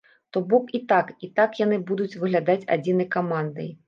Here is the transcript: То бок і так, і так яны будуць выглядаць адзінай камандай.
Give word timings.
То 0.35 0.39
бок 0.51 0.71
і 0.77 0.79
так, 0.93 1.11
і 1.27 1.29
так 1.39 1.59
яны 1.65 1.77
будуць 1.91 2.17
выглядаць 2.23 2.57
адзінай 2.77 3.09
камандай. 3.17 3.69